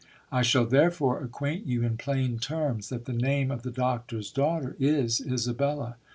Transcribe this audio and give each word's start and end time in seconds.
I 0.31 0.41
shall 0.41 0.65
therefore 0.65 1.21
acquaint 1.23 1.67
you 1.67 1.83
in 1.83 1.95
plain 1.95 2.39
terms, 2.39 2.89
that 2.89 3.05
the 3.05 3.13
name 3.13 3.51
of 3.51 3.61
the 3.61 3.69
doctor's 3.69 4.31
daugh 4.33 4.59
ter 4.63 4.75
is 4.79 5.21
Isabella. 5.21 5.97